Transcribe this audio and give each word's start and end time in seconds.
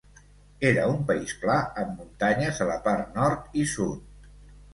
Era 0.69 0.85
un 0.93 1.03
país 1.11 1.33
pla 1.43 1.57
amb 1.81 1.91
muntanyes 1.99 2.63
a 2.65 2.67
la 2.71 2.79
part 2.89 3.13
nord 3.21 3.61
i 3.65 3.69
sud. 3.77 4.35